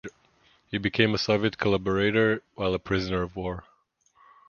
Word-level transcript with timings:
He 0.71 0.79
became 0.79 1.13
a 1.13 1.19
Soviet 1.19 1.59
collaborator 1.59 2.41
while 2.55 2.73
a 2.73 2.79
prisoner 2.79 3.21
of 3.21 3.35
war. 3.35 3.65